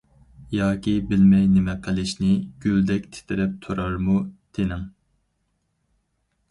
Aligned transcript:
ياكى 0.59 0.93
بىلمەي 1.11 1.43
نېمە 1.57 1.75
قىلىشنى، 1.87 2.31
گۈلدەك 2.65 3.07
تىترەپ 3.17 3.55
تۇرارمۇ 3.67 4.19
تېنىڭ. 4.59 4.93